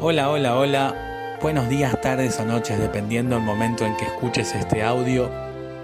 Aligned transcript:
Hola, 0.00 0.30
hola, 0.30 0.56
hola. 0.56 1.38
Buenos 1.42 1.68
días, 1.68 2.00
tardes 2.00 2.38
o 2.38 2.44
noches, 2.44 2.78
dependiendo 2.78 3.34
del 3.34 3.44
momento 3.44 3.84
en 3.84 3.96
que 3.96 4.04
escuches 4.04 4.54
este 4.54 4.84
audio. 4.84 5.28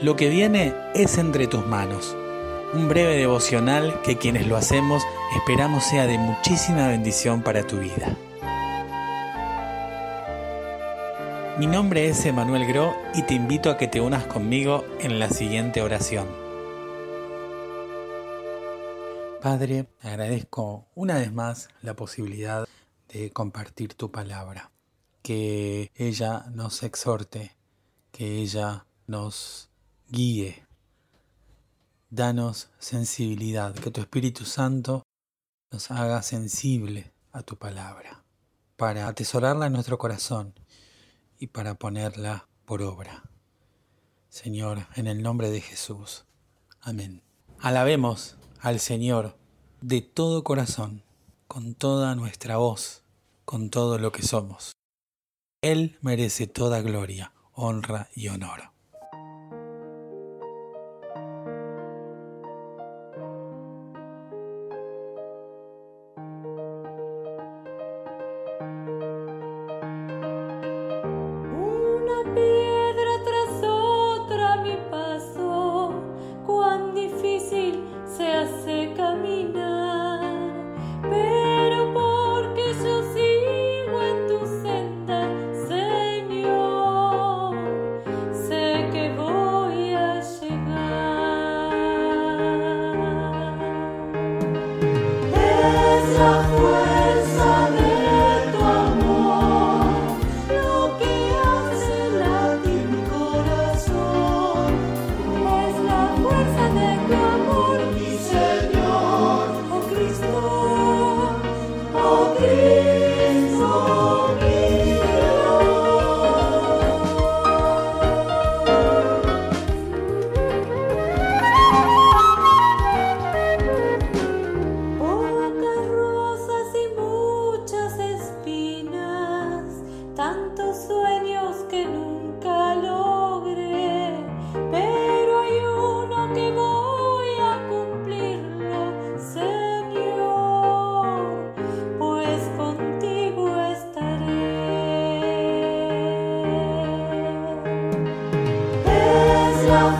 Lo 0.00 0.14
que 0.14 0.28
viene 0.28 0.72
es 0.94 1.18
entre 1.18 1.48
tus 1.48 1.66
manos. 1.66 2.16
Un 2.72 2.88
breve 2.88 3.16
devocional 3.16 4.00
que 4.02 4.16
quienes 4.16 4.46
lo 4.46 4.56
hacemos 4.56 5.02
esperamos 5.34 5.82
sea 5.82 6.06
de 6.06 6.18
muchísima 6.18 6.86
bendición 6.86 7.42
para 7.42 7.66
tu 7.66 7.78
vida. 7.78 8.16
Mi 11.58 11.66
nombre 11.66 12.08
es 12.08 12.24
Emanuel 12.26 12.64
Gro 12.64 12.94
y 13.12 13.22
te 13.22 13.34
invito 13.34 13.70
a 13.70 13.76
que 13.76 13.88
te 13.88 14.00
unas 14.00 14.24
conmigo 14.26 14.84
en 15.00 15.18
la 15.18 15.30
siguiente 15.30 15.82
oración. 15.82 16.28
Padre, 19.42 19.86
agradezco 20.00 20.86
una 20.94 21.16
vez 21.16 21.32
más 21.32 21.70
la 21.82 21.94
posibilidad 21.94 22.68
de 23.08 23.30
compartir 23.32 23.94
tu 23.94 24.10
palabra, 24.10 24.72
que 25.22 25.92
ella 25.94 26.46
nos 26.52 26.82
exhorte, 26.82 27.56
que 28.12 28.38
ella 28.38 28.86
nos 29.06 29.70
guíe. 30.08 30.66
Danos 32.10 32.70
sensibilidad, 32.78 33.74
que 33.74 33.90
tu 33.90 34.00
Espíritu 34.00 34.44
Santo 34.44 35.02
nos 35.70 35.90
haga 35.90 36.22
sensible 36.22 37.12
a 37.32 37.42
tu 37.42 37.56
palabra, 37.56 38.24
para 38.76 39.08
atesorarla 39.08 39.66
en 39.66 39.72
nuestro 39.72 39.98
corazón 39.98 40.54
y 41.38 41.48
para 41.48 41.74
ponerla 41.74 42.48
por 42.64 42.82
obra. 42.82 43.24
Señor, 44.28 44.86
en 44.96 45.06
el 45.06 45.22
nombre 45.22 45.50
de 45.50 45.60
Jesús. 45.60 46.24
Amén. 46.80 47.22
Alabemos 47.58 48.36
al 48.60 48.80
Señor 48.80 49.36
de 49.80 50.02
todo 50.02 50.44
corazón 50.44 51.05
con 51.48 51.74
toda 51.74 52.14
nuestra 52.14 52.56
voz, 52.56 53.04
con 53.44 53.70
todo 53.70 53.98
lo 53.98 54.12
que 54.12 54.22
somos. 54.22 54.72
Él 55.62 55.98
merece 56.00 56.46
toda 56.46 56.80
gloria, 56.82 57.32
honra 57.52 58.08
y 58.14 58.28
honor. 58.28 58.75
of 96.14 96.60
words. 96.60 96.95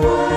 world. 0.00 0.29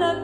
La 0.00 0.14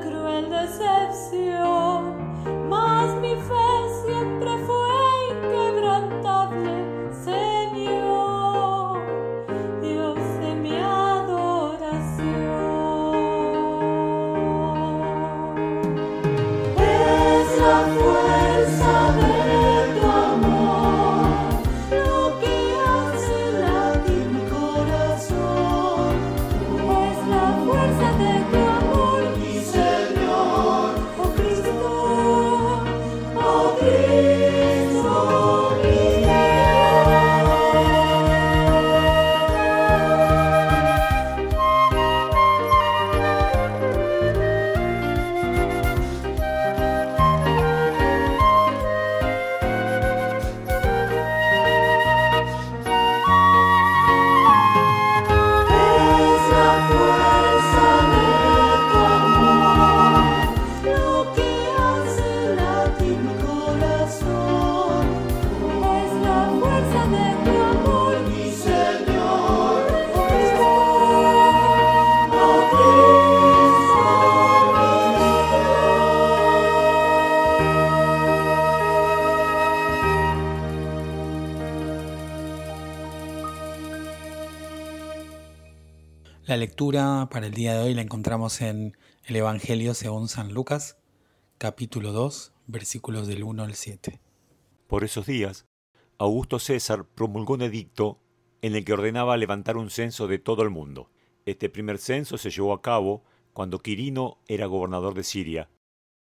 lectura 86.57 87.29
para 87.31 87.47
el 87.47 87.53
día 87.53 87.75
de 87.75 87.85
hoy 87.85 87.95
la 87.95 88.03
encontramos 88.03 88.61
en 88.61 88.97
el 89.25 89.37
Evangelio 89.37 89.95
según 89.95 90.29
San 90.29 90.55
Lucas, 90.55 90.97
capítulo 91.59 92.13
2, 92.13 92.53
versículos 92.67 93.27
del 93.27 93.45
1 93.45 93.63
al 93.63 93.75
7. 93.75 94.21
Por 94.87 95.05
esos 95.05 95.27
días, 95.27 95.67
Augusto 96.19 96.59
César 96.59 97.05
promulgó 97.05 97.55
un 97.55 97.63
edicto 97.63 98.21
en 98.63 98.75
el 98.75 98.85
que 98.85 98.93
ordenaba 98.93 99.37
levantar 99.37 99.77
un 99.77 99.91
censo 99.91 100.27
de 100.29 100.39
todo 100.39 100.63
el 100.63 100.71
mundo. 100.71 101.11
Este 101.45 101.69
primer 101.69 101.99
censo 101.99 102.39
se 102.39 102.51
llevó 102.51 102.73
a 102.73 102.83
cabo 102.83 103.25
cuando 103.53 103.81
Quirino 103.81 104.39
era 104.49 104.67
gobernador 104.67 105.15
de 105.15 105.25
Siria. 105.25 105.69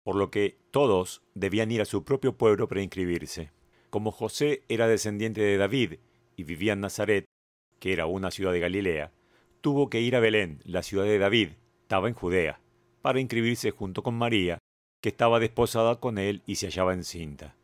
por 0.03 0.15
lo 0.15 0.31
que 0.31 0.57
todos 0.71 1.21
debían 1.35 1.71
ir 1.71 1.81
a 1.81 1.85
su 1.85 2.03
propio 2.03 2.35
pueblo 2.35 2.67
para 2.67 2.81
inscribirse. 2.81 3.51
Como 3.91 4.11
José 4.11 4.63
era 4.67 4.87
descendiente 4.87 5.41
de 5.41 5.57
David 5.57 5.99
y 6.35 6.43
vivía 6.43 6.73
en 6.73 6.79
Nazaret, 6.81 7.25
que 7.79 7.93
era 7.93 8.07
una 8.07 8.31
ciudad 8.31 8.51
de 8.51 8.59
Galilea, 8.59 9.11
tuvo 9.61 9.89
que 9.89 10.01
ir 10.01 10.15
a 10.15 10.19
Belén, 10.19 10.59
la 10.63 10.83
ciudad 10.83 11.05
de 11.05 11.17
David, 11.17 11.49
estaba 11.81 12.07
en 12.07 12.13
Judea, 12.13 12.61
para 13.01 13.19
inscribirse 13.19 13.71
junto 13.71 14.03
con 14.03 14.15
María, 14.15 14.59
que 15.01 15.09
estaba 15.09 15.39
desposada 15.39 15.99
con 15.99 16.17
él 16.17 16.43
y 16.45 16.55
se 16.55 16.67
hallaba 16.67 16.93
encinta. 16.93 17.55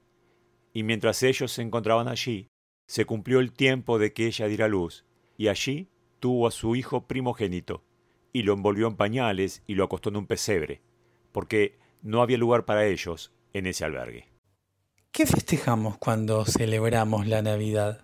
Y 0.73 0.83
mientras 0.83 1.23
ellos 1.23 1.51
se 1.51 1.61
encontraban 1.61 2.07
allí, 2.07 2.47
se 2.87 3.05
cumplió 3.05 3.39
el 3.39 3.51
tiempo 3.51 3.99
de 3.99 4.13
que 4.13 4.27
ella 4.27 4.47
diera 4.47 4.67
luz, 4.67 5.05
y 5.37 5.47
allí 5.47 5.89
tuvo 6.19 6.47
a 6.47 6.51
su 6.51 6.75
hijo 6.75 7.07
primogénito, 7.07 7.83
y 8.33 8.43
lo 8.43 8.53
envolvió 8.53 8.87
en 8.87 8.95
pañales 8.95 9.63
y 9.67 9.75
lo 9.75 9.85
acostó 9.85 10.09
en 10.09 10.17
un 10.17 10.27
pesebre, 10.27 10.81
porque 11.31 11.77
no 12.01 12.21
había 12.21 12.37
lugar 12.37 12.65
para 12.65 12.85
ellos 12.85 13.33
en 13.53 13.67
ese 13.67 13.85
albergue. 13.85 14.27
¿Qué 15.11 15.25
festejamos 15.25 15.97
cuando 15.97 16.45
celebramos 16.45 17.25
la 17.25 17.41
Navidad? 17.41 18.03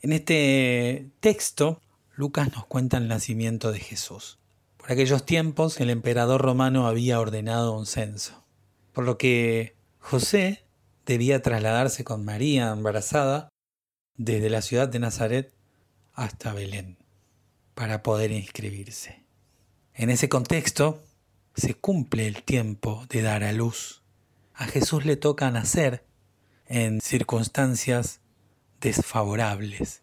En 0.00 0.12
este 0.12 1.10
texto, 1.18 1.80
Lucas 2.18 2.52
nos 2.52 2.66
cuenta 2.66 2.96
el 2.96 3.06
nacimiento 3.06 3.70
de 3.70 3.78
Jesús. 3.78 4.40
Por 4.76 4.90
aquellos 4.90 5.24
tiempos, 5.24 5.78
el 5.78 5.88
emperador 5.88 6.42
romano 6.42 6.88
había 6.88 7.20
ordenado 7.20 7.78
un 7.78 7.86
censo, 7.86 8.42
por 8.92 9.04
lo 9.04 9.18
que 9.18 9.76
José 10.00 10.64
debía 11.06 11.42
trasladarse 11.42 12.02
con 12.02 12.24
María 12.24 12.70
embarazada 12.70 13.50
desde 14.16 14.50
la 14.50 14.62
ciudad 14.62 14.88
de 14.88 14.98
Nazaret 14.98 15.54
hasta 16.12 16.52
Belén 16.52 16.98
para 17.76 18.02
poder 18.02 18.32
inscribirse. 18.32 19.22
En 19.94 20.10
ese 20.10 20.28
contexto 20.28 21.00
se 21.54 21.74
cumple 21.74 22.26
el 22.26 22.42
tiempo 22.42 23.06
de 23.10 23.22
dar 23.22 23.44
a 23.44 23.52
luz. 23.52 24.02
A 24.54 24.66
Jesús 24.66 25.04
le 25.04 25.14
toca 25.14 25.52
nacer 25.52 26.04
en 26.66 27.00
circunstancias 27.00 28.18
desfavorables, 28.80 30.02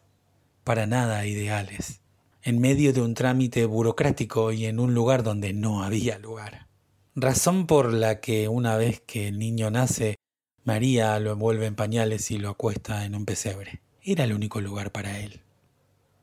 para 0.63 0.87
nada 0.87 1.25
ideales, 1.25 1.99
en 2.45 2.59
medio 2.59 2.93
de 2.93 3.01
un 3.01 3.15
trámite 3.15 3.65
burocrático 3.65 4.51
y 4.51 4.67
en 4.67 4.79
un 4.79 4.93
lugar 4.93 5.23
donde 5.23 5.51
no 5.51 5.83
había 5.83 6.19
lugar. 6.19 6.67
Razón 7.15 7.65
por 7.65 7.91
la 7.91 8.19
que 8.19 8.47
una 8.47 8.77
vez 8.77 9.01
que 9.01 9.27
el 9.27 9.39
niño 9.39 9.71
nace, 9.71 10.15
María 10.63 11.19
lo 11.19 11.31
envuelve 11.31 11.65
en 11.65 11.75
pañales 11.75 12.29
y 12.29 12.37
lo 12.37 12.49
acuesta 12.49 13.03
en 13.03 13.15
un 13.15 13.25
pesebre. 13.25 13.81
Era 14.03 14.25
el 14.25 14.33
único 14.33 14.61
lugar 14.61 14.91
para 14.91 15.19
él. 15.19 15.41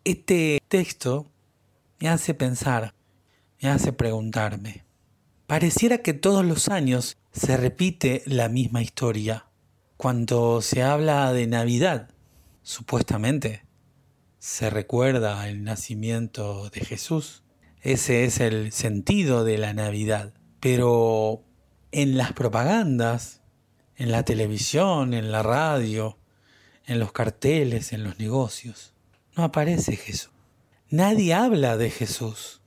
Este 0.04 0.60
texto 0.68 1.26
me 1.98 2.08
hace 2.08 2.34
pensar, 2.34 2.94
me 3.60 3.68
hace 3.68 3.92
preguntarme. 3.92 4.84
Pareciera 5.48 5.98
que 5.98 6.12
todos 6.12 6.44
los 6.44 6.68
años 6.68 7.16
se 7.32 7.56
repite 7.56 8.22
la 8.26 8.48
misma 8.48 8.80
historia. 8.80 9.46
Cuando 9.96 10.62
se 10.62 10.84
habla 10.84 11.32
de 11.32 11.48
Navidad, 11.48 12.10
supuestamente, 12.62 13.64
se 14.42 14.70
recuerda 14.70 15.48
el 15.48 15.62
nacimiento 15.62 16.68
de 16.70 16.80
Jesús. 16.80 17.44
Ese 17.80 18.24
es 18.24 18.40
el 18.40 18.72
sentido 18.72 19.44
de 19.44 19.56
la 19.56 19.72
Navidad. 19.72 20.34
Pero 20.58 21.44
en 21.92 22.16
las 22.16 22.32
propagandas, 22.32 23.40
en 23.94 24.10
la 24.10 24.24
televisión, 24.24 25.14
en 25.14 25.30
la 25.30 25.44
radio, 25.44 26.18
en 26.86 26.98
los 26.98 27.12
carteles, 27.12 27.92
en 27.92 28.02
los 28.02 28.18
negocios, 28.18 28.94
no 29.36 29.44
aparece 29.44 29.94
Jesús. 29.94 30.32
Nadie 30.90 31.34
habla 31.34 31.76
de 31.76 31.90
Jesús. 31.90 32.62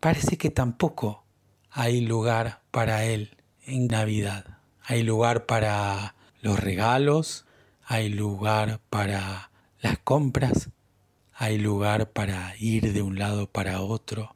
Parece 0.00 0.38
que 0.38 0.48
tampoco 0.48 1.26
hay 1.70 2.00
lugar 2.00 2.62
para 2.70 3.04
Él 3.04 3.36
en 3.66 3.88
Navidad. 3.88 4.60
Hay 4.80 5.02
lugar 5.02 5.44
para 5.44 6.14
los 6.40 6.58
regalos, 6.58 7.44
hay 7.84 8.08
lugar 8.08 8.80
para 8.88 9.50
las 9.82 9.98
compras, 9.98 10.70
hay 11.40 11.56
lugar 11.56 12.10
para 12.10 12.52
ir 12.58 12.92
de 12.92 13.00
un 13.00 13.16
lado 13.16 13.48
para 13.48 13.80
otro, 13.80 14.34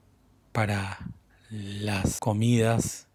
para 0.52 1.10
las 1.50 2.20
comidas 2.20 3.08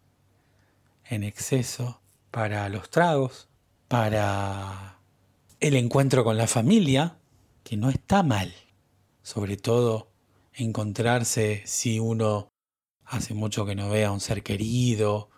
en 1.06 1.24
exceso, 1.24 2.02
para 2.30 2.68
los 2.68 2.90
tragos, 2.90 3.48
para 3.88 5.00
el 5.62 5.78
encuentro 5.78 6.26
con 6.26 6.36
la 6.36 6.48
familia, 6.48 7.18
que 7.64 7.78
no 7.78 7.90
está 7.90 8.24
mal, 8.24 8.54
sobre 9.24 9.56
todo 9.56 10.12
encontrarse 10.54 11.64
si 11.66 12.02
uno 12.02 12.50
hace 13.06 13.34
mucho 13.34 13.66
que 13.66 13.76
no 13.76 13.90
vea 13.90 14.10
a 14.10 14.12
un 14.12 14.20
ser 14.20 14.44
querido 14.44 15.30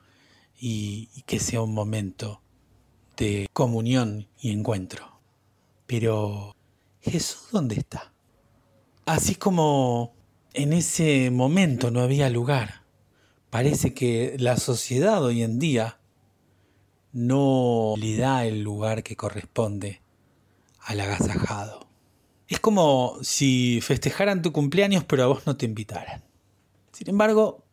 y, 0.60 1.22
que 1.28 1.40
sea 1.40 1.62
un 1.62 1.75
momento 1.75 2.42
de 3.16 3.48
comunión 3.54 4.28
y 4.42 4.50
encuentro. 4.52 5.22
Pero 5.86 6.56
Jesús, 7.00 7.50
¿dónde 7.52 7.75
está? 7.75 8.12
Así 9.09 9.33
como 9.33 10.13
en 10.53 10.71
ese 10.71 11.31
momento 11.31 11.89
no 11.89 12.01
había 12.01 12.29
lugar, 12.29 12.83
parece 13.50 13.95
que 13.95 14.35
la 14.38 14.56
sociedad 14.56 15.23
hoy 15.23 15.41
en 15.41 15.57
día 15.57 15.97
no 17.11 17.95
le 17.97 18.17
da 18.17 18.45
el 18.45 18.61
lugar 18.61 19.01
que 19.01 19.15
corresponde 19.15 20.03
al 20.81 21.00
agasajado. 21.00 21.88
Es 22.47 22.59
como 22.59 23.17
si 23.23 23.79
festejaran 23.81 24.44
tu 24.44 24.51
cumpleaños 24.51 25.03
pero 25.06 25.23
a 25.23 25.27
vos 25.27 25.41
no 25.47 25.57
te 25.57 25.65
invitaran. 25.65 26.23
Sin 26.91 27.09
embargo, 27.09 27.65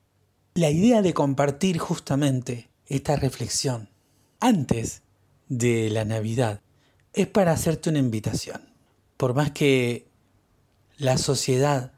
la 0.54 0.70
idea 0.70 1.02
de 1.02 1.12
compartir 1.12 1.76
justamente 1.76 2.70
esta 2.86 3.14
reflexión 3.14 3.90
antes 4.40 5.02
de 5.50 5.90
la 5.90 6.06
Navidad 6.06 6.62
es 7.12 7.26
para 7.26 7.52
hacerte 7.52 7.90
una 7.90 7.98
invitación. 7.98 8.62
Por 9.18 9.34
más 9.34 9.50
que 9.50 10.06
la 10.98 11.18
sociedad 11.18 11.92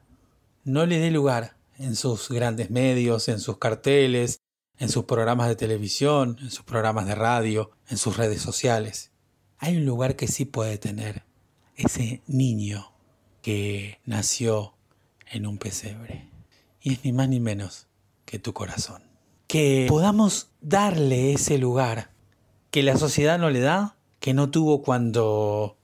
no 0.63 0.85
le 0.85 0.99
dé 0.99 1.11
lugar 1.11 1.57
en 1.77 1.95
sus 1.95 2.29
grandes 2.29 2.69
medios, 2.69 3.29
en 3.29 3.39
sus 3.39 3.57
carteles, 3.57 4.41
en 4.77 4.89
sus 4.89 5.05
programas 5.05 5.47
de 5.47 5.55
televisión, 5.55 6.37
en 6.41 6.51
sus 6.51 6.63
programas 6.63 7.05
de 7.05 7.15
radio, 7.15 7.71
en 7.89 7.97
sus 7.97 8.17
redes 8.17 8.41
sociales, 8.41 9.11
hay 9.59 9.75
un 9.75 9.85
lugar 9.85 10.15
que 10.15 10.27
sí 10.27 10.45
puede 10.45 10.77
tener 10.77 11.23
ese 11.75 12.21
niño 12.27 12.93
que 13.41 13.99
nació 14.05 14.73
en 15.29 15.45
un 15.45 15.57
pesebre. 15.57 16.29
Y 16.81 16.93
es 16.93 17.03
ni 17.03 17.11
más 17.11 17.27
ni 17.27 17.41
menos 17.41 17.87
que 18.25 18.39
tu 18.39 18.53
corazón. 18.53 19.03
Que 19.47 19.85
podamos 19.89 20.51
darle 20.61 21.33
ese 21.33 21.57
lugar 21.57 22.11
que 22.71 22.83
la 22.83 22.97
sociedad 22.97 23.37
no 23.37 23.49
le 23.49 23.59
da, 23.59 23.97
que 24.19 24.33
no 24.33 24.49
tuvo 24.49 24.81
cuando 24.81 25.77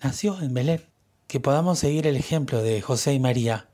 nació 0.00 0.40
en 0.40 0.54
Belén. 0.54 0.84
Que 1.26 1.40
podamos 1.40 1.78
seguir 1.78 2.06
el 2.06 2.16
ejemplo 2.16 2.62
de 2.62 2.80
José 2.80 3.14
y 3.14 3.20
María, 3.20 3.68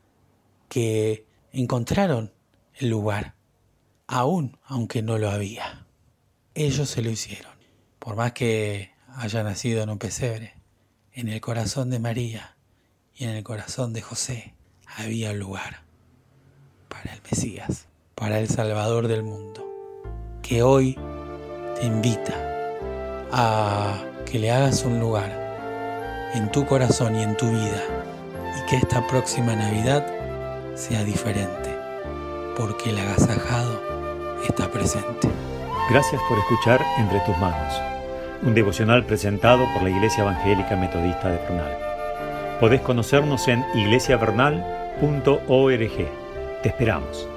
que 0.68 1.26
encontraron 1.52 2.32
el 2.74 2.88
lugar, 2.88 3.34
aún 4.06 4.58
aunque 4.64 5.02
no 5.02 5.18
lo 5.18 5.30
había. 5.30 5.86
Ellos 6.54 6.88
se 6.88 7.02
lo 7.02 7.10
hicieron. 7.10 7.52
Por 7.98 8.16
más 8.16 8.32
que 8.32 8.92
haya 9.16 9.42
nacido 9.42 9.82
en 9.82 9.90
un 9.90 9.98
pesebre, 9.98 10.54
en 11.12 11.28
el 11.28 11.40
corazón 11.40 11.90
de 11.90 11.98
María 11.98 12.56
y 13.14 13.24
en 13.24 13.30
el 13.30 13.44
corazón 13.44 13.92
de 13.92 14.00
José 14.00 14.54
había 14.86 15.32
lugar 15.32 15.82
para 16.88 17.12
el 17.14 17.20
Mesías, 17.22 17.86
para 18.14 18.38
el 18.38 18.48
Salvador 18.48 19.08
del 19.08 19.22
mundo, 19.22 19.66
que 20.42 20.62
hoy 20.62 20.98
te 21.76 21.86
invita 21.86 22.34
a 23.30 24.04
que 24.24 24.38
le 24.38 24.50
hagas 24.50 24.84
un 24.84 25.00
lugar 25.00 25.41
en 26.34 26.50
tu 26.50 26.66
corazón 26.66 27.16
y 27.16 27.22
en 27.22 27.36
tu 27.36 27.50
vida 27.50 27.82
y 28.58 28.70
que 28.70 28.76
esta 28.76 29.06
próxima 29.06 29.54
Navidad 29.54 30.06
sea 30.74 31.04
diferente, 31.04 31.70
porque 32.56 32.90
el 32.90 32.98
agasajado 32.98 33.80
está 34.48 34.70
presente. 34.70 35.28
Gracias 35.90 36.20
por 36.28 36.38
escuchar 36.38 36.80
Entre 36.98 37.20
tus 37.20 37.36
manos 37.38 37.92
un 38.42 38.54
devocional 38.54 39.04
presentado 39.04 39.66
por 39.72 39.82
la 39.82 39.90
Iglesia 39.90 40.22
Evangélica 40.22 40.76
Metodista 40.76 41.30
de 41.30 41.38
Bernal. 41.38 41.78
Podés 42.60 42.80
conocernos 42.80 43.48
en 43.48 43.64
iglesiavernal.org. 43.74 46.08
Te 46.62 46.68
esperamos. 46.68 47.28